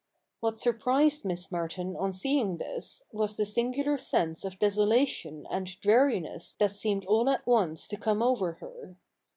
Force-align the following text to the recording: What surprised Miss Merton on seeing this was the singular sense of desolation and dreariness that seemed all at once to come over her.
What 0.39 0.57
surprised 0.57 1.25
Miss 1.25 1.51
Merton 1.51 1.95
on 1.95 2.11
seeing 2.11 2.57
this 2.57 3.03
was 3.11 3.37
the 3.37 3.45
singular 3.45 3.99
sense 3.99 4.43
of 4.43 4.57
desolation 4.57 5.45
and 5.51 5.79
dreariness 5.79 6.53
that 6.53 6.71
seemed 6.71 7.05
all 7.05 7.29
at 7.29 7.45
once 7.45 7.87
to 7.89 7.97
come 7.97 8.23
over 8.23 8.53
her. 8.53 8.95